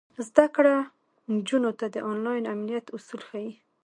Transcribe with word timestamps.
زده 0.27 0.45
کړه 0.55 0.75
نجونو 1.35 1.71
ته 1.79 1.85
د 1.89 1.95
انلاین 2.09 2.43
امنیت 2.53 2.85
اصول 2.95 3.21
ښيي. 3.29 3.51